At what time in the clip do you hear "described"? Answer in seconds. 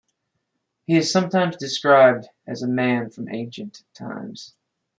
1.57-2.25